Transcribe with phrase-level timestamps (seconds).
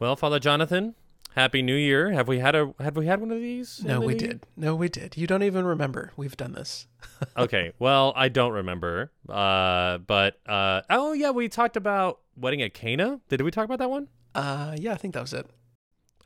[0.00, 0.94] Well, Father Jonathan,
[1.34, 2.10] Happy New Year.
[2.12, 3.84] Have we had a have we had one of these?
[3.84, 4.46] No, we did.
[4.56, 5.14] No, we did.
[5.14, 6.10] You don't even remember.
[6.16, 6.86] We've done this.
[7.36, 7.72] okay.
[7.78, 9.12] Well, I don't remember.
[9.28, 13.20] Uh, but uh, oh yeah, we talked about wedding at Cana.
[13.28, 14.08] Did we talk about that one?
[14.34, 15.46] Uh, yeah, I think that was it.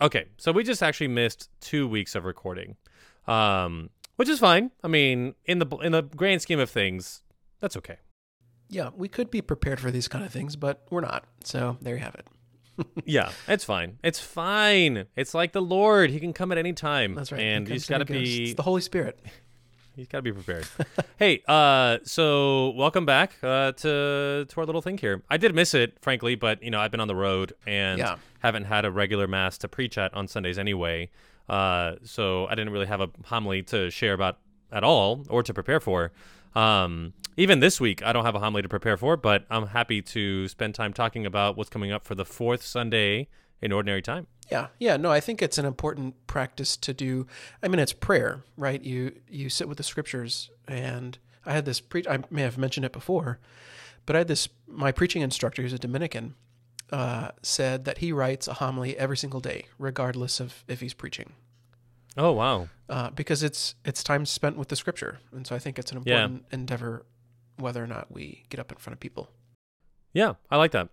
[0.01, 2.77] Okay, so we just actually missed two weeks of recording,
[3.27, 4.71] um, which is fine.
[4.85, 7.23] I mean, in the in the grand scheme of things,
[7.59, 7.97] that's okay.
[8.69, 11.25] Yeah, we could be prepared for these kind of things, but we're not.
[11.43, 12.29] So there you have it.
[13.05, 13.99] Yeah, it's fine.
[14.03, 15.07] It's fine.
[15.17, 17.15] It's like the Lord; He can come at any time.
[17.15, 17.41] That's right.
[17.41, 19.19] and he's comes got to be It's the Holy Spirit.
[19.97, 20.67] He's got to be prepared.
[21.21, 25.23] hey, uh, so welcome back uh, to to our little thing here.
[25.31, 28.17] I did miss it, frankly, but you know I've been on the road and Yeah.
[28.41, 31.11] haven't had a regular mass to preach at on Sundays anyway.
[31.49, 34.39] Uh, so I didn't really have a homily to share about
[34.73, 36.11] at all or to prepare for.
[36.57, 40.03] Um, even this week, I don't have a homily to prepare for, but I'm happy
[40.03, 43.29] to spend time talking about what's coming up for the fourth Sunday
[43.61, 44.27] in Ordinary Time.
[44.51, 44.97] Yeah, yeah.
[44.97, 47.27] No, I think it's an important practice to do.
[47.63, 48.83] I mean, it's prayer, right?
[48.83, 52.05] You you sit with the scriptures, and I had this pre.
[52.09, 53.39] I may have mentioned it before,
[54.05, 54.49] but I had this.
[54.69, 56.35] My preaching instructor, who's a Dominican,
[56.93, 61.33] uh, said that he writes a homily every single day, regardless of if he's preaching,
[62.19, 62.69] Oh wow!
[62.91, 66.03] uh, because it's it's time spent with the scripture, and so I think it's an
[66.05, 66.25] Yeah.
[66.25, 67.07] important endeavor,
[67.57, 69.31] whether or not we get up in front of people.
[70.13, 70.89] Yeah, I like that.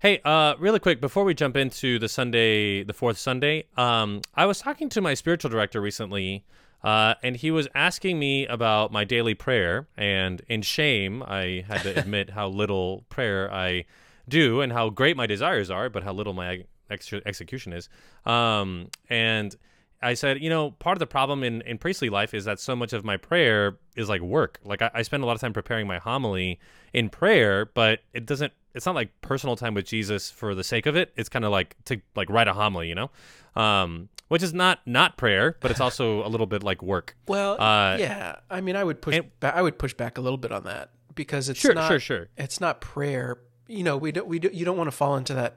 [0.00, 4.44] Hey, uh, really quick before we jump into the Sunday, the fourth Sunday, um, I
[4.44, 6.44] was talking to my spiritual director recently,
[6.84, 9.88] uh, and he was asking me about my daily prayer.
[9.96, 13.86] And in shame, I had to admit how little prayer I
[14.28, 17.88] do and how great my desires are, but how little my ex- execution is.
[18.26, 19.56] Um, and
[20.02, 22.76] I said, you know, part of the problem in, in priestly life is that so
[22.76, 24.60] much of my prayer is like work.
[24.64, 26.58] Like I, I spend a lot of time preparing my homily
[26.92, 28.52] in prayer, but it doesn't.
[28.74, 31.12] It's not like personal time with Jesus for the sake of it.
[31.16, 33.10] It's kind of like to like write a homily, you know,
[33.54, 37.16] um, which is not not prayer, but it's also a little bit like work.
[37.26, 38.36] Well, Uh, yeah.
[38.50, 39.16] I mean, I would push.
[39.16, 41.88] and- ba- I would push back a little bit on that because it's Sure, not.
[41.88, 42.28] sure, sure.
[42.36, 43.38] It's not prayer.
[43.66, 44.28] You know, we don't.
[44.28, 45.56] We do, you don't want to fall into that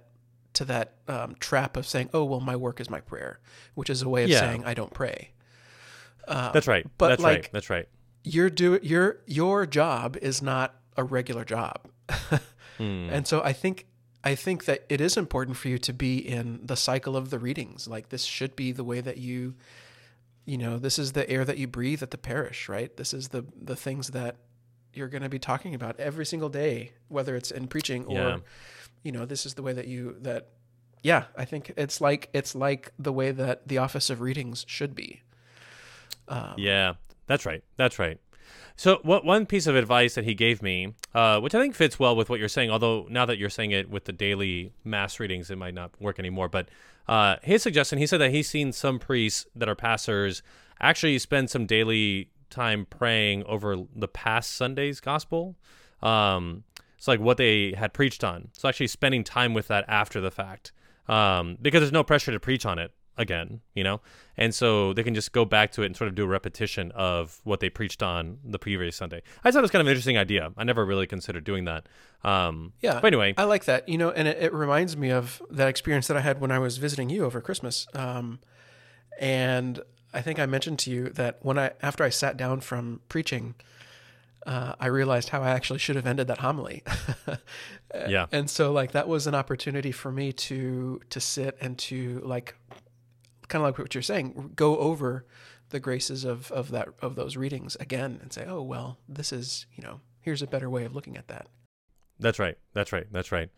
[0.53, 3.39] to that um, trap of saying, "Oh, well, my work is my prayer,"
[3.75, 4.39] which is a way of Yeah.
[4.39, 5.31] saying I don't pray.
[6.27, 6.85] Uh, That's right.
[6.97, 7.49] but, That's like- right.
[7.51, 7.87] That's right.
[8.23, 11.87] Your do your your job is not a regular job,
[12.77, 12.83] Hmm.
[13.11, 13.85] and so I think
[14.23, 17.39] I think that it is important for you to be in the cycle of the
[17.39, 17.87] readings.
[17.87, 19.55] Like this should be the way that you,
[20.45, 22.95] you know, this is the air that you breathe at the parish, right?
[22.97, 24.35] This is the the things that
[24.93, 28.37] you're going to be talking about every single day, whether it's in preaching or, Yeah.
[29.03, 30.49] You know, this is the way that you that.
[31.01, 34.95] Yeah, I think it's like it's like the way that the office of readings should
[34.95, 35.21] be.
[36.27, 36.95] Um, Yeah,
[37.25, 37.63] that's right.
[37.77, 38.19] That's right.
[38.75, 41.99] So, what one piece of advice that he gave me, uh, which I think fits
[41.99, 45.19] well with what you're saying, although now that you're saying it with the daily mass
[45.19, 46.47] readings, it might not work anymore.
[46.47, 46.69] But
[47.07, 50.41] uh, his suggestion, he said that he's seen some priests that are pastors
[50.79, 55.57] actually spend some daily time praying over the past Sunday's gospel.
[56.01, 56.63] Um,
[56.99, 58.49] it's like what they had preached on.
[58.51, 60.73] So actually spending time with that after the fact,
[61.07, 64.01] um, because there's no pressure to preach on it again, you know,
[64.35, 66.91] and so they can just go back to it and sort of do a repetition
[66.91, 69.21] of what they preached on the previous Sunday.
[69.45, 70.51] I thought it was kind of an interesting idea.
[70.57, 71.87] I never really considered doing that.
[72.25, 72.95] Um, Yeah.
[72.99, 73.87] but anyway, I like that.
[73.87, 76.59] You know, and it, it reminds me of that experience that I had when I
[76.59, 77.87] was visiting you over Christmas.
[77.93, 78.39] Um,
[79.19, 79.79] and
[80.13, 83.55] I think I mentioned to you that when I after I sat down from preaching,
[84.45, 86.83] uh, I realized how I actually should have ended that homily.
[88.07, 92.21] yeah, and so like that was an opportunity for me to to sit and to
[92.23, 92.55] like
[93.47, 95.25] kind of like what you're saying, go over
[95.69, 99.65] the graces of of that of those readings again and say, oh well, this is
[99.75, 101.47] you know here's a better way of looking at that.
[102.19, 102.57] that's right.
[102.73, 103.07] That's right.
[103.11, 103.49] That's right.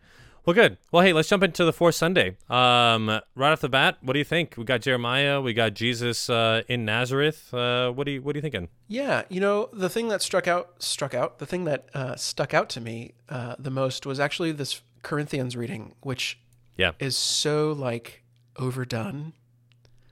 [0.44, 0.78] Well, good.
[0.91, 2.35] Well, hey, let's jump into the fourth Sunday.
[2.50, 4.56] Um, right off the bat, what do you think?
[4.57, 5.40] We got Jeremiah.
[5.40, 7.53] We got Jesus uh, in Nazareth.
[7.53, 8.68] Uh, what do you What are you thinking?
[8.88, 12.56] Yeah, you know the thing that struck out struck out the thing that uh, stuck
[12.56, 16.40] out to me uh, the most was actually this Corinthians reading, which
[16.76, 16.94] Yeah.
[16.99, 18.23] is so like
[18.58, 19.34] overdone.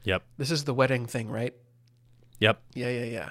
[0.03, 0.21] Yep.
[0.37, 1.55] This is the wedding thing, right?
[2.39, 2.61] Yep.
[2.75, 3.29] Yeah, yeah, yeah.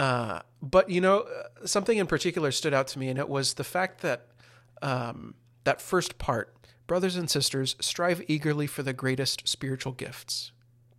[0.00, 3.54] Uh, but you know, uh, something in particular stood out to me, and it was
[3.54, 4.28] the fact that
[4.80, 6.54] um, that first part,
[6.86, 10.52] brothers and sisters, strive eagerly for the greatest spiritual gifts.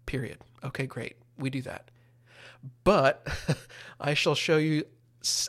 [0.05, 0.39] Period.
[0.63, 1.17] Okay, great.
[1.37, 1.89] We do that.
[2.83, 3.27] But
[3.99, 4.85] I shall show you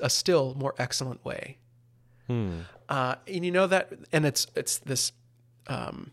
[0.01, 1.59] a still more excellent way.
[2.27, 2.61] Hmm.
[2.89, 5.13] Uh, and you know that, and it's it's this
[5.67, 6.13] um,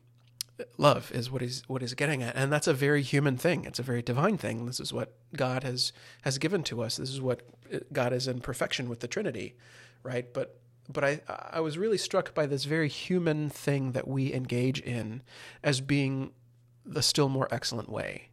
[0.77, 3.65] love is what he's what he's getting at, and that's a very human thing.
[3.65, 4.65] It's a very divine thing.
[4.65, 5.91] This is what God has
[6.23, 6.97] has given to us.
[6.97, 7.41] This is what
[7.73, 9.55] uh, God is in perfection with the Trinity,
[10.03, 10.31] right?
[10.33, 10.60] But
[10.91, 15.21] but I I was really struck by this very human thing that we engage in
[15.63, 16.31] as being
[16.85, 18.29] the still more excellent way.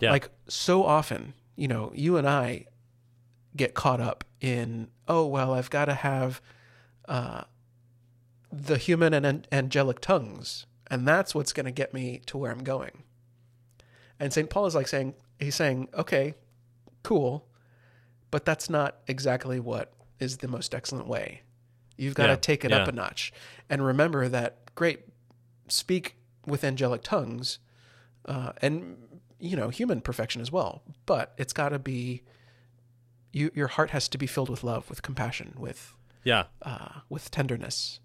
[0.00, 0.10] Yeah.
[0.10, 2.66] Like so often, you know, you and I
[3.56, 6.40] get caught up in oh well, I've got to have
[7.08, 7.42] uh,
[8.50, 12.50] the human and an- angelic tongues, and that's what's going to get me to where
[12.50, 13.02] I'm going.
[14.20, 14.48] And St.
[14.48, 16.34] Paul is like saying, he's saying, okay,
[17.02, 17.48] cool,
[18.30, 21.42] but that's not exactly what is the most excellent way.
[22.02, 23.32] You've got Yeah, to take it up a notch
[23.70, 25.00] and remember that, great,
[25.68, 26.16] speak
[26.46, 27.58] with angelic tongues
[28.26, 28.96] uh, and,
[29.38, 32.22] you know, human perfection as well, but it's got to be,
[33.32, 35.94] you, your heart has to be filled with love, with compassion, with,
[36.24, 36.44] Yeah.
[36.62, 38.00] uh, with tenderness.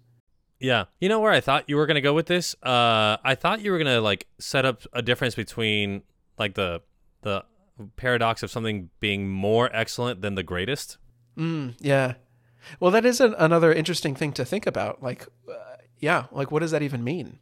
[0.60, 0.84] Yeah.
[1.00, 2.56] You know where I thought you were going to go with this?
[2.62, 6.02] Uh I thought you were going to like set up a difference between
[6.36, 6.82] like the
[7.22, 7.44] the
[7.94, 10.98] paradox of something being more excellent than the greatest.
[11.36, 12.14] Mm, yeah.
[12.80, 15.02] Well, that is an, another interesting thing to think about.
[15.02, 17.38] Like, uh, yeah, like what does that even mean?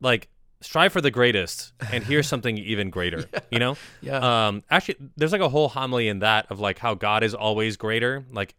[0.00, 0.28] Like
[0.60, 3.76] strive for the greatest and here's something even greater, you know?
[4.00, 4.48] Yeah.
[4.48, 7.76] Um actually there's like a whole homily in that of like how God is always
[7.76, 8.24] greater.
[8.32, 8.54] Like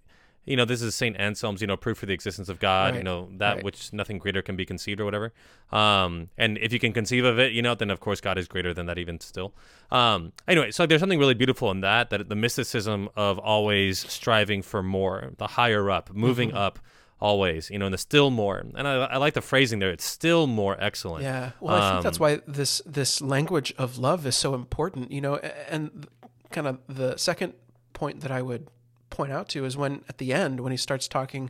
[0.49, 3.03] you know, this is Saint Anselm's, you know, proof for the existence of God, you
[3.03, 3.63] know, that right.
[3.63, 5.31] which nothing greater can be conceived or whatever.
[5.71, 8.47] Um, and if you can conceive of it, you know, then of course God is
[8.47, 9.53] greater than that even still.
[9.91, 14.61] Um, anyway, so there's something really beautiful in that, that the mysticism of always striving
[14.63, 16.57] for more, the higher up, moving Mm-hmm.
[16.57, 16.79] up.
[17.21, 18.57] always, you know, and the still more.
[18.75, 19.91] And I, I like the phrasing there.
[19.91, 21.23] It's still more excellent.
[21.23, 21.51] yeah.
[21.59, 25.11] Well, I think that's um, why this this language of love is so important.
[25.11, 25.35] You know,
[25.69, 26.07] and
[26.49, 27.53] kind of the second
[27.93, 28.69] point that I would
[29.09, 31.49] point out to is when at the end when he starts talking.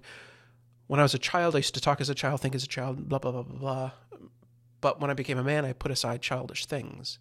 [0.88, 2.68] When I was a child, I used to talk as a child, think as a
[2.68, 3.92] child, blah blah blah blah blah.
[4.82, 7.20] But when I became a man, I put aside childish things.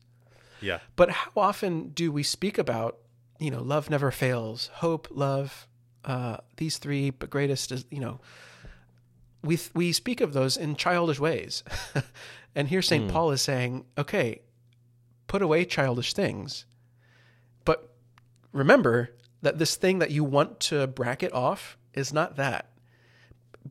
[0.61, 0.79] Yeah.
[0.97, 2.99] But how often do we speak about,
[3.39, 5.67] you know, love never fails, hope, love,
[6.05, 8.21] uh, these three, but greatest is, you know,
[9.43, 11.63] we we speak of those in childish ways,
[12.55, 14.41] and here Saint Paul is saying, okay,
[15.27, 16.65] put away childish things,
[17.65, 17.95] but
[18.53, 19.11] remember
[19.43, 22.71] that this thing that you want to bracket off is not that,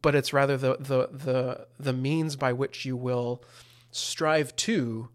[0.01, 3.43] but it's rather the the the the means by which you will
[3.91, 5.09] strive to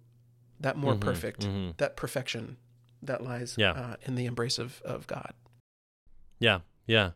[0.60, 1.46] that more perfect,
[1.78, 2.56] that perfection
[3.02, 3.72] that lies Yeah.
[3.72, 5.32] uh, in the embrace of, of God.
[6.38, 7.10] Yeah, yeah.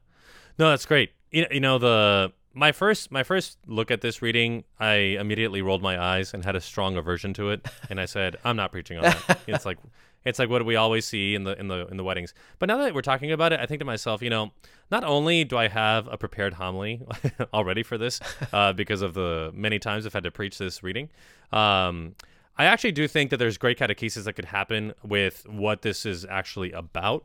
[0.58, 1.12] No, that's great.
[1.30, 5.62] You know, you know the my first my first look at this reading, I immediately
[5.62, 8.72] rolled my eyes and had a strong aversion to it, and I said, "I'm not
[8.72, 9.78] preaching on that." it's like
[10.26, 12.34] it's like what we always see in the in the in the weddings.
[12.58, 14.52] But now that we're talking about it, I think to myself, you know,
[14.90, 17.00] not only do I have a prepared homily
[17.54, 18.20] already for this,
[18.52, 21.08] uh, because of the many times I've had to preach this reading.
[21.52, 22.14] Um,
[22.58, 26.24] I actually do think that there's great catechesis that could happen with what this is
[26.24, 27.24] actually about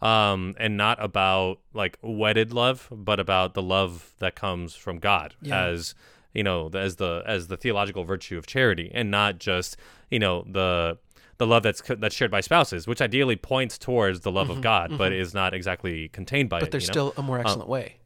[0.00, 5.34] um, and not about like wedded love, but about the love that comes from God
[5.40, 5.64] Yeah.
[5.66, 5.94] as
[6.34, 9.76] you know as the as the theological virtue of charity, and not just
[10.10, 10.98] you know the
[11.42, 14.96] the love that's that's shared by spouses, which ideally points towards the love of God,
[14.96, 16.92] but is not exactly contained by Mm-hmm, But there's you know?
[16.92, 17.96] still a more excellent way.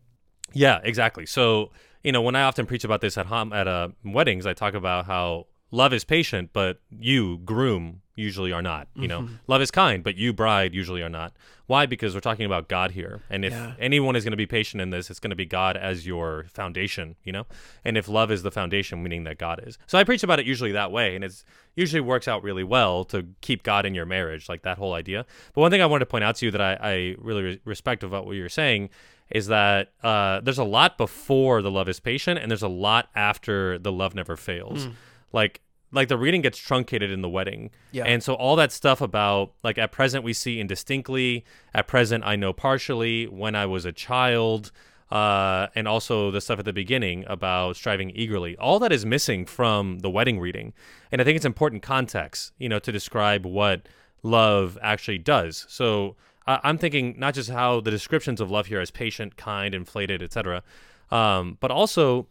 [0.55, 1.27] Yeah, exactly.
[1.27, 1.71] So,
[2.03, 4.73] you know, when I often preach about this at hom- at uh, weddings, I talk
[4.75, 8.89] about how love is patient, but you, groom, usually are not.
[8.95, 11.33] You know, love is kind, but you, bride, usually are not.
[11.67, 11.85] Why?
[11.85, 13.23] Because we're talking about God here.
[13.29, 13.75] And if Yeah.
[13.79, 16.47] anyone is going to be patient in this, it's going to be God as your
[16.55, 17.45] foundation, you know?
[17.85, 19.77] And if love is the foundation, meaning that God is.
[19.87, 21.15] So I preach about it usually that way.
[21.15, 24.79] And it's usually works out really well to keep God in your marriage, like that
[24.79, 25.27] whole idea.
[25.55, 27.61] But one thing I wanted to point out to you that I, I really re-
[27.67, 28.89] respect about what you're saying
[29.29, 33.09] is that uh, there's a lot before the love is patient and there's a lot
[33.15, 34.89] after the love never fails.
[35.37, 35.61] Like
[35.93, 37.71] like the reading gets truncated in the wedding.
[37.93, 38.05] Yeah.
[38.05, 42.37] And so all that stuff about like at present we see indistinctly, at present I
[42.37, 44.73] know partially, when I was a child,
[45.11, 48.57] uh, and also the stuff at the beginning about striving eagerly.
[48.57, 50.73] All that is missing from the wedding reading.
[51.13, 53.89] And I think it's important context, you know, to describe what
[54.23, 55.67] love actually does.
[55.69, 56.17] So
[56.47, 60.23] I I'm thinking not just how the descriptions of love here as patient, kind, inflated,
[60.23, 60.63] etc.,
[61.11, 62.27] um, but also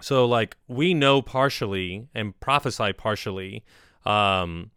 [0.00, 3.64] so like we know partially and prophesy partially.
[4.04, 4.70] Um,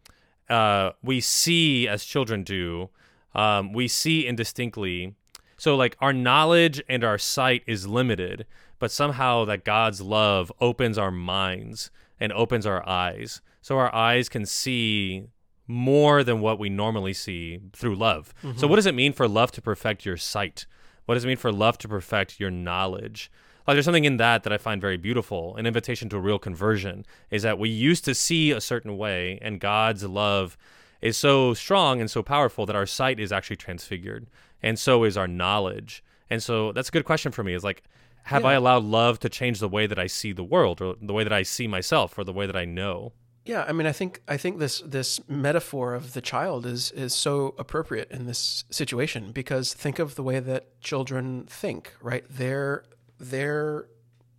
[0.48, 2.90] uh, we see as children do.
[3.34, 5.14] Um, we see indistinctly.
[5.56, 8.46] So like our knowledge and our sight is limited,
[8.78, 11.90] but somehow that God's love opens our minds
[12.20, 15.24] and opens our eyes, so our eyes can see
[15.66, 18.34] more than what we normally see through love.
[18.56, 20.66] So what does it mean for love to perfect your sight?
[21.06, 23.30] What does it mean for love to perfect your knowledge?
[23.66, 25.56] Like there's something in that that I find very beautiful.
[25.56, 29.38] An invitation to a real conversion is that we used to see a certain way,
[29.40, 30.56] and God's love
[31.00, 34.26] is so strong and so powerful that our sight is actually transfigured,
[34.62, 36.02] and so is our knowledge.
[36.30, 37.54] And so that's a good question for me.
[37.54, 37.82] Is like,
[38.24, 38.48] have Yeah.
[38.48, 41.24] I allowed love to change the way that I see the world, or the way
[41.24, 43.12] that I see myself, or the way that I know?
[43.44, 47.12] Yeah, I mean, I think I think this this metaphor of the child is is
[47.14, 52.24] so appropriate in this situation because think of the way that children think, right?
[52.28, 52.84] Their
[53.18, 53.88] their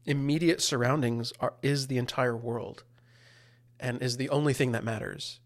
[0.05, 2.83] immediate surroundings are is the entire world,
[3.79, 5.39] and is the only thing that matters.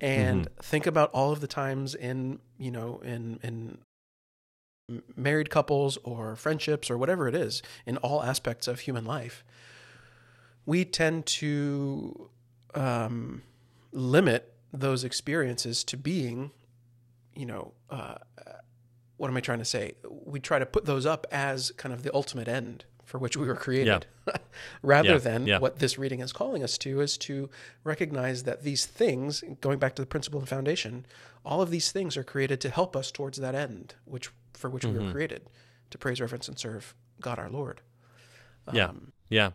[0.00, 0.60] And mm-hmm.
[0.60, 3.78] think about all of the times in you know in in
[5.16, 9.42] married couples or friendships or whatever it is in all aspects of human life
[10.66, 12.28] we tend to
[12.76, 13.42] um,
[13.92, 16.50] limit those experiences to being,
[17.34, 18.16] you know, uh,
[19.16, 19.94] what am I trying to say?
[20.08, 23.46] We try to put those up as kind of the ultimate end for which we
[23.46, 24.04] were created,
[24.82, 25.58] rather Yeah, than yeah.
[25.58, 27.48] what this reading is calling us to is to
[27.84, 31.06] recognize that these things, going back to the principle and foundation,
[31.44, 34.82] all of these things are created to help us towards that end, which for which
[34.82, 34.98] Mm-hmm.
[34.98, 35.42] we were created,
[35.90, 37.80] to praise, reverence, and serve God our Lord.
[38.72, 38.86] Yeah.
[38.86, 39.50] Um, Yeah.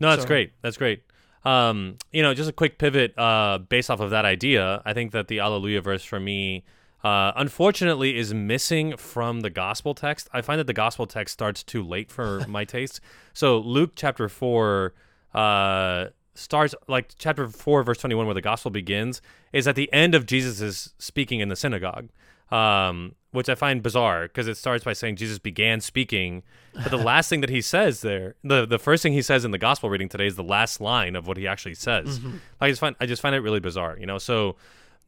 [0.00, 0.52] No, that's so- great.
[0.62, 1.02] That's great.
[1.44, 4.82] Um, you know, just a quick pivot uh, based off of that idea.
[4.84, 6.64] I think that the Alleluia verse for me,
[7.04, 10.28] uh, unfortunately, is missing from the gospel text.
[10.32, 13.00] I find that the gospel text starts too late for my taste.
[13.32, 14.94] So Luke chapter four
[15.32, 20.14] uh, starts like chapter four, verse twenty-one, where the gospel begins, is at the end
[20.14, 22.08] of Jesus' is speaking in the synagogue.
[22.50, 26.42] Um, which I find bizarre because it starts by saying Jesus began speaking,
[26.74, 29.50] but the last thing that he says there, the the first thing he says in
[29.50, 32.18] the gospel reading today is the last line of what he actually says.
[32.18, 32.36] Mm-hmm.
[32.60, 34.18] I just find I just find it really bizarre, you know.
[34.18, 34.56] So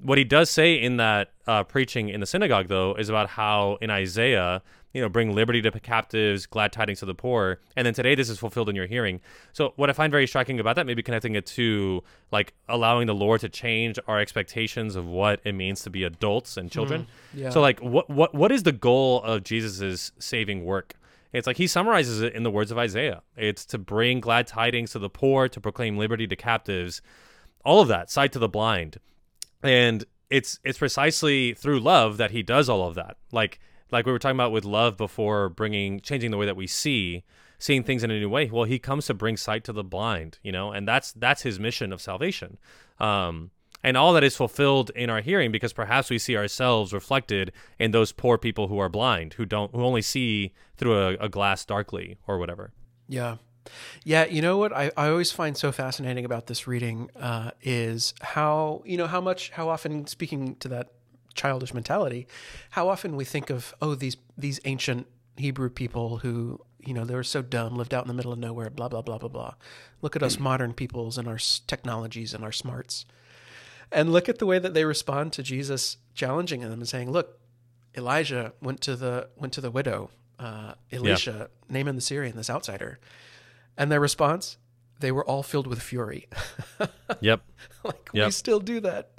[0.02, 3.78] what he does say in that uh, preaching in the synagogue though is about how
[3.80, 7.94] in Isaiah, you know, bring liberty to captives, glad tidings to the poor, and then
[7.94, 9.20] today this is fulfilled in your hearing.
[9.52, 12.02] So what I find very striking about that, maybe connecting it to
[12.32, 16.56] like allowing the Lord to change our expectations of what it means to be adults
[16.56, 17.06] and children.
[17.34, 17.50] yeah.
[17.50, 20.94] So like what what what is the goal of Jesus's saving work?
[21.32, 23.22] It's like he summarizes it in the words of Isaiah.
[23.36, 27.02] It's to bring glad tidings to the poor, to proclaim liberty to captives,
[27.64, 28.98] all of that, sight to the blind.
[29.62, 33.16] And it's it's precisely through love that he does all of that.
[33.32, 36.66] Like like we were talking about with love before bringing changing the way that we
[36.66, 37.24] see,
[37.58, 38.48] seeing things in a new way.
[38.50, 41.58] Well, he comes to bring sight to the blind, you know, and that's that's his
[41.58, 42.58] mission of salvation.
[42.98, 43.50] Um
[43.82, 47.92] and all that is fulfilled in our hearing because perhaps we see ourselves reflected in
[47.92, 51.64] those poor people who are blind, who don't who only see through a, a glass
[51.64, 52.72] darkly or whatever.
[53.08, 53.36] Yeah.
[54.04, 54.72] Yeah, you know what?
[54.72, 59.20] I, I always find so fascinating about this reading uh, is how you know how
[59.20, 60.88] much how often speaking to that
[61.34, 62.26] childish mentality,
[62.70, 67.14] how often we think of oh these these ancient Hebrew people who you know they
[67.14, 69.54] were so dumb lived out in the middle of nowhere blah blah blah blah blah.
[70.02, 73.04] Look at us modern peoples and our technologies and our smarts,
[73.92, 77.38] and look at the way that they respond to Jesus challenging them and saying, look,
[77.96, 82.98] Elijah went to the went to the widow, uh, Elisha, Naaman the Syrian, this outsider,
[83.80, 84.58] and their response,
[85.00, 86.28] they were all filled with fury.
[87.20, 87.40] Yep.
[87.84, 89.10] like we still do that.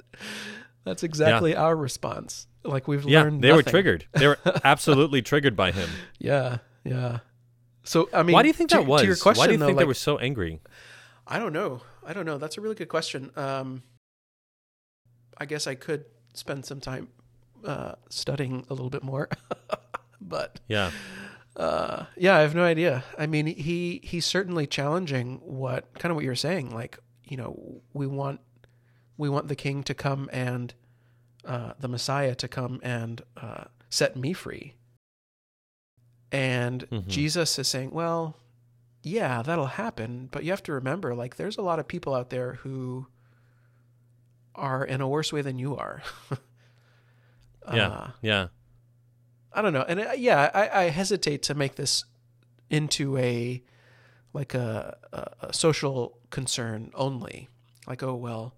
[0.84, 2.46] That's exactly our response.
[2.64, 3.42] Like we've Yeah, learned.
[3.42, 4.06] they were triggered.
[4.12, 5.88] They were absolutely triggered by him.
[6.18, 7.18] Yeah, yeah.
[7.84, 9.00] So I mean, Why do you think to, that was?
[9.02, 10.60] To your question, Why do you though, think like, they were so angry?
[11.26, 11.82] I don't know.
[12.06, 12.38] I don't know.
[12.38, 13.30] That's a really good question.
[13.36, 13.82] Um,
[15.38, 16.04] I guess I could
[16.34, 17.08] spend some time
[17.64, 19.28] uh, studying a little bit more,
[20.20, 20.90] but Yeah.
[21.56, 23.04] Uh, yeah, I have no idea.
[23.18, 26.70] I mean, he he's certainly challenging what kind of what you're saying.
[26.74, 28.40] Like, you know, we want
[29.16, 30.72] we want the king to come and
[31.44, 34.74] uh, the Messiah to come and uh, set me free.
[36.30, 37.06] And Mhm.
[37.08, 38.36] Jesus is saying, well,
[39.02, 42.30] yeah, that'll happen, but you have to remember, like, there's a lot of people out
[42.30, 43.06] there who
[44.54, 46.02] are in a worse way than you are.
[47.72, 47.88] Yeah.
[47.88, 48.48] Uh, yeah.
[49.54, 52.04] I don't know, and uh, yeah, I, I hesitate to make this
[52.70, 53.62] into a
[54.32, 57.48] like a, a, a social concern only.
[57.86, 58.54] Like, oh well,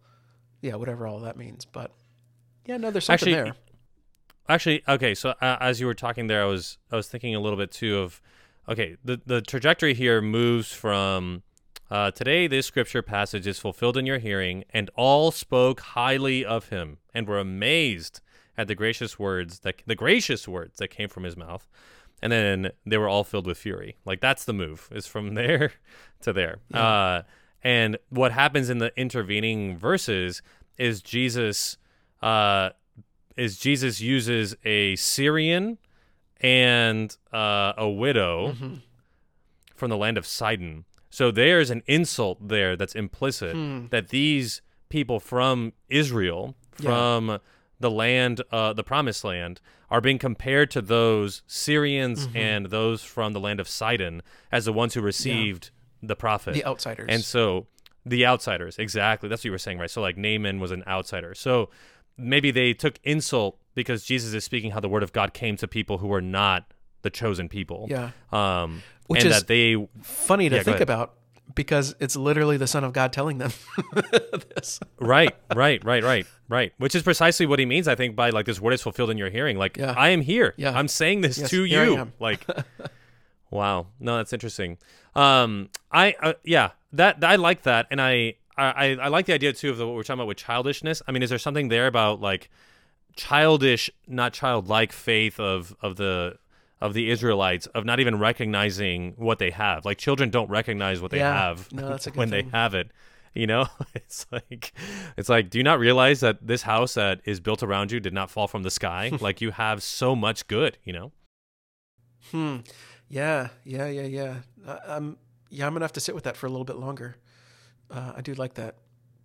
[0.61, 1.65] yeah, whatever all that means.
[1.65, 1.93] But
[2.65, 3.57] yeah, no, there's something Actually, there.
[4.49, 5.15] Actually, okay.
[5.15, 7.71] So uh, as you were talking there, I was I was thinking a little bit
[7.71, 8.21] too of,
[8.69, 11.43] okay, the the trajectory here moves from,
[11.91, 16.69] uh, today this scripture passage is fulfilled in your hearing, and all spoke highly of
[16.69, 18.21] him and were amazed
[18.57, 21.69] at the gracious words that the gracious words that came from his mouth,
[22.23, 23.97] and then they were all filled with fury.
[24.05, 25.73] Like that's the move is from there
[26.23, 26.59] to there.
[26.73, 27.23] Uh,
[27.63, 30.43] and what happens in the intervening verses
[30.79, 31.77] is Jesus.
[32.23, 32.71] Uh,
[33.37, 35.79] is Jesus uses a Syrian
[36.41, 38.75] and uh, a widow Mm-hmm.
[39.75, 40.85] from the land of Sidon.
[41.11, 43.87] So there's an insult there that's implicit Hmm.
[43.91, 46.91] that these people from Israel, Yeah.
[47.81, 52.37] The land, uh, the promised land, are being compared to those Syrians Mm-hmm.
[52.37, 55.71] and those from the land of Sidon as the ones who received
[56.03, 56.55] the prophet.
[56.55, 57.07] The outsiders.
[57.09, 57.67] And so
[58.07, 59.29] the outsiders, exactly.
[59.29, 59.91] That's what you were saying, right?
[59.91, 61.35] So like Naaman was an outsider.
[61.35, 61.71] So
[62.17, 65.67] maybe they took insult because Jesus is speaking how the word of God came to
[65.69, 67.87] people who were not the chosen people.
[67.91, 68.11] Yeah.
[68.33, 71.15] Um, Which and is- that they funny to Yeah, think about
[71.55, 73.53] because it's literally the Son of God telling them
[74.55, 74.81] this.
[74.99, 76.73] right, right, right, right, right.
[76.79, 79.19] Which is precisely what he means, I think, by like this word is fulfilled in
[79.19, 79.57] your hearing.
[79.57, 79.95] Like Yeah.
[79.97, 80.55] I am here.
[80.57, 80.77] Yeah.
[80.77, 82.11] I'm saying this Yes, to you.
[82.21, 82.47] Like,
[83.51, 83.87] wow.
[84.01, 84.79] No, that's interesting.
[85.15, 89.53] Um, I uh, yeah, that I like that, and I I I like the idea
[89.53, 91.03] too of the, what we're talking about with childishness.
[91.07, 92.51] I mean, is there something there about like
[93.17, 96.37] childish, not childlike faith of of the
[96.85, 99.85] of the Israelites of not even recognizing what they have.
[99.85, 101.33] Like children don't recognize what they Yeah.
[101.49, 102.91] have No, that's a good when they have it.
[103.35, 104.73] You know, it's like
[105.17, 108.13] it's like do you not realize that this house that is built around you did
[108.13, 109.11] not fall from the sky?
[109.21, 111.11] like you have so much good, you know?
[112.31, 112.59] Hmm.
[113.09, 113.49] Yeah.
[113.65, 113.89] Yeah.
[113.89, 114.03] Yeah.
[114.07, 114.35] Yeah.
[114.67, 115.17] Uh, um.
[115.51, 115.67] Yeah.
[115.67, 117.17] I'm gonna have to sit with that for a little bit longer.
[117.91, 118.77] Uh, I do like that.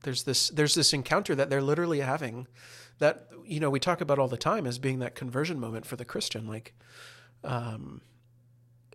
[0.03, 0.49] There's this.
[0.49, 2.47] There's this encounter that they're literally having.
[2.99, 5.95] That you know we talk about all the time as being that conversion moment for
[5.95, 6.47] the Christian.
[6.47, 6.73] Like,
[7.43, 8.01] um,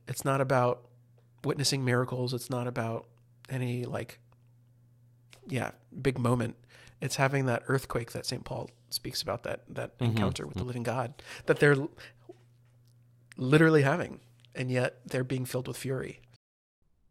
[0.09, 0.87] it's not about
[1.45, 2.33] witnessing miracles.
[2.35, 3.07] It's not about
[3.49, 4.19] any like,
[5.47, 6.57] yeah, big moment.
[7.01, 8.45] It's having that earthquake that St.
[8.45, 9.43] Paul speaks about.
[9.43, 11.15] That that encounter with the living God
[11.47, 11.77] that they're
[13.37, 14.21] literally having,
[14.55, 16.21] and yet they're being filled with fury.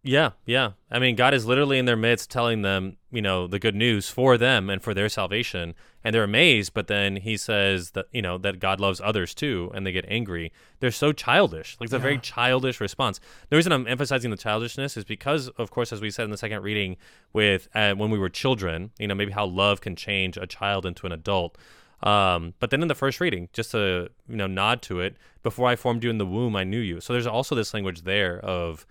[0.06, 0.72] Yeah, yeah.
[0.92, 4.10] I mean, God is literally in their midst telling them, you know, the good news
[4.10, 5.76] for them and for their salvation.
[6.04, 9.72] And they're amazed, but then he says that, you know, that God loves others too,
[9.74, 10.52] and they get angry.
[10.82, 11.78] They're so childish.
[11.80, 13.22] Like, it's a very childish response.
[13.50, 16.38] The reason I'm emphasizing the childishness is because, of course, as we said in the
[16.38, 16.98] second reading,
[17.32, 20.86] with uh, when we were children, you know, maybe how love can change a child
[20.86, 21.58] into an adult.
[22.02, 25.70] Um, but then in the first reading, just to you know nod to it, before
[25.70, 27.00] I formed you in the womb, I knew you.
[27.00, 28.86] So there's also this language there of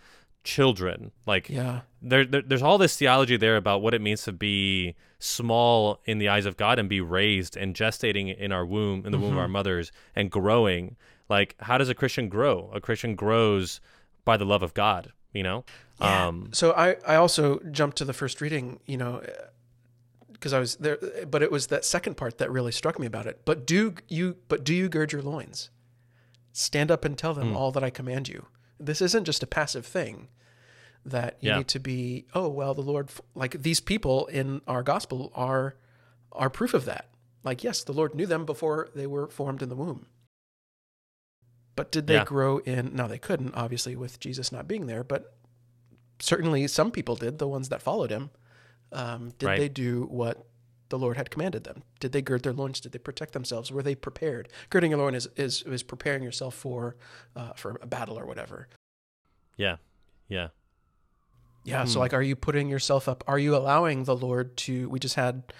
[0.44, 4.32] children, like Yeah, there, there there's all this theology there about what it means to
[4.32, 9.06] be small in the eyes of God and be raised and gestating in our womb
[9.06, 10.96] in the womb of our mothers and growing
[11.28, 13.80] like how does a Christian grow a Christian grows
[14.24, 15.64] by the love of God you know
[16.00, 19.22] um So I, I also jumped to the first reading, you know,
[20.32, 20.98] because I was there,
[21.30, 23.42] but it was that second part that really struck me about it.
[23.44, 25.70] But do you, but do you gird your loins?
[26.52, 27.56] Stand up and tell them Hmm.
[27.56, 28.46] all that I command you.
[28.80, 30.26] This isn't just a passive thing
[31.04, 31.58] that you Yeah.
[31.58, 32.26] need to be.
[32.34, 35.76] Oh well, the Lord, like these people in our gospel are,
[36.32, 37.08] are proof of that.
[37.44, 40.06] Like yes, the Lord knew them before they were formed in the womb.
[41.74, 42.24] But did they Yeah.
[42.24, 42.94] grow in?
[42.94, 45.02] No, they couldn't, obviously, with Jesus not being there.
[45.02, 45.34] But
[46.18, 48.30] certainly some people did, the ones that followed him.
[48.92, 49.58] Um, did Right.
[49.58, 50.46] they do what
[50.90, 51.82] the Lord had commanded them?
[51.98, 52.78] Did they gird their loins?
[52.78, 53.72] Did they protect themselves?
[53.72, 54.50] Were they prepared?
[54.68, 56.96] Girding your loin is, is, is preparing yourself for,
[57.34, 58.68] uh, for a battle or whatever.
[59.56, 59.76] yeah
[60.28, 60.48] yeah
[61.64, 61.84] Yeah.
[61.84, 62.00] So, Hmm.
[62.00, 63.22] like, are you putting yourself up?
[63.26, 64.88] Are you allowing the Lord to?
[64.88, 65.52] We just had,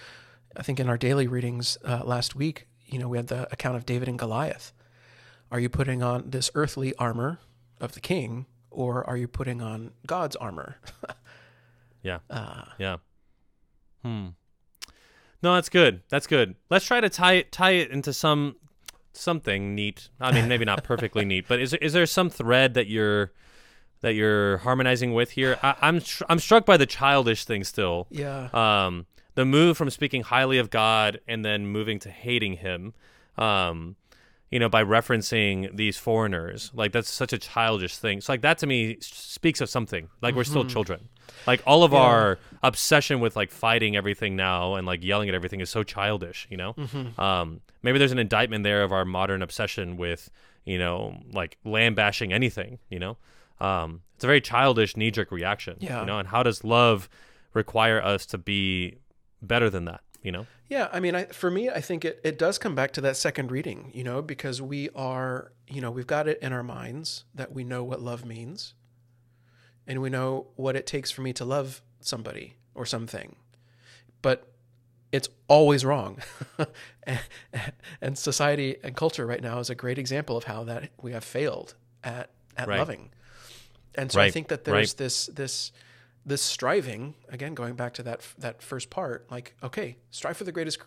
[0.56, 3.76] I think, in our daily readings uh, last week, you know, we had the account
[3.76, 4.72] of David and Goliath.
[5.50, 7.38] Are you putting on this earthly armor
[7.80, 10.76] of the king, or are you putting on God's armor?
[12.02, 12.96] yeah Uh, yeah
[14.02, 14.28] hmm
[15.40, 18.56] no that's good that's good let's try to tie it tie it into some
[19.12, 22.88] something neat I mean maybe not perfectly neat but is is there some thread that
[22.88, 23.32] you're
[24.02, 28.06] that you're harmonizing with here I, I'm str- I'm struck by the childish thing still
[28.10, 28.48] yeah.
[28.52, 32.92] um, the move from speaking highly of God and then moving to hating Him,
[33.38, 33.96] um,
[34.50, 38.20] you know, by referencing these foreigners, like that's such a childish thing.
[38.20, 40.10] So, like that to me speaks of something.
[40.20, 41.08] Like we're still children.
[41.46, 41.98] Like all of Yeah.
[42.00, 46.46] our obsession with like fighting everything now and like yelling at everything is so childish.
[46.50, 46.74] You know,
[47.16, 50.30] um, maybe there's an indictment there of our modern obsession with
[50.66, 52.78] you know like land bashing anything.
[52.90, 53.16] You know,
[53.62, 55.77] um, it's a very childish knee jerk reaction.
[55.81, 56.01] Yeah.
[56.01, 57.09] You know, and how does love
[57.55, 58.98] require us to be
[59.40, 60.01] better than that?
[60.22, 60.46] You know.
[60.68, 63.16] Yeah, I mean, I, for me, I think it, it does come back to that
[63.16, 67.25] second reading, you know, because we are, you know, we've got it in our minds
[67.35, 68.72] that we know what love means
[69.87, 73.37] and we know what it takes for me to love somebody or something.
[74.22, 74.48] But
[75.11, 76.20] it's always wrong.
[77.05, 77.20] and,
[78.01, 81.25] and society and culture right now is a great example of how that we have
[81.25, 82.78] failed at, at Right.
[82.78, 83.10] loving.
[83.94, 84.96] And so I think that there's right.
[84.98, 85.72] this this
[86.24, 90.52] this striving again going back to that that first part like okay strive for the
[90.52, 90.78] greatest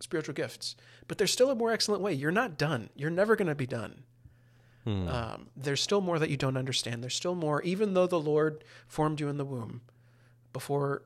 [0.00, 0.76] spiritual gifts
[1.08, 3.66] but there's still a more excellent way you're not done you're never going to be
[3.66, 4.02] done
[4.84, 5.08] Hmm.
[5.08, 8.62] um, there's still more that you don't understand there's still more even though the lord
[8.86, 9.80] formed you in the womb
[10.52, 11.02] before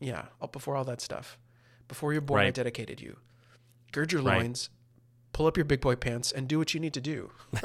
[0.00, 1.38] yeah before all that stuff
[1.88, 3.18] before you're born i dedicated you
[3.92, 4.38] gird your Right.
[4.38, 4.70] loins
[5.32, 7.30] pull up your big boy pants and do what you need to do.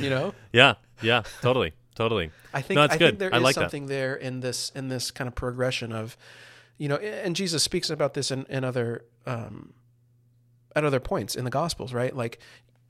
[0.00, 0.34] you know?
[0.52, 2.30] Yeah, yeah, totally, totally.
[2.52, 3.06] I think No, that's I good.
[3.10, 3.60] think there I is like that.
[3.62, 6.16] something there in this in this kind of progression of,
[6.78, 9.72] you know, and Jesus speaks about this in, in other um,
[10.74, 12.14] at other points in the Gospels, right?
[12.14, 12.38] Like,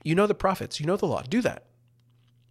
[0.03, 1.63] you know the prophets, you know the law, do that.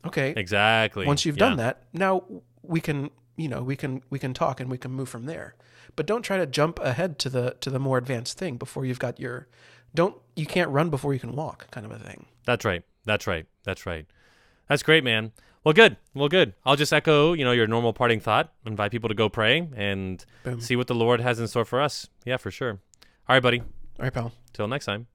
[0.06, 0.34] Okay.
[0.36, 1.06] Exactly.
[1.06, 1.48] Once you've Yeah.
[1.48, 2.22] done that, now
[2.62, 5.54] we can you know we can we can talk and we can move from there.
[5.94, 8.98] But don't try to jump ahead to the to the more advanced thing before you've
[8.98, 9.48] got your
[9.96, 12.26] don't you can't run before you can walk kind of a thing.
[12.44, 12.82] That's right.
[13.04, 13.46] That's right.
[13.64, 14.06] That's right.
[14.68, 15.32] That's great, man.
[15.64, 15.96] Well, good.
[16.14, 16.54] Well, good.
[16.64, 18.52] I'll just echo, you know, your normal parting thought.
[18.64, 20.61] Invite people to go pray and Boom.
[20.61, 22.09] see what the Lord has in store for us.
[22.24, 22.78] Yeah, for sure.
[23.28, 23.61] All right, buddy.
[23.61, 23.66] All
[24.04, 24.32] right, pal.
[24.52, 25.09] Till next time.